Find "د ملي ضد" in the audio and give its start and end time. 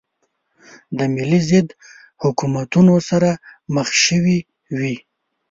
0.97-1.67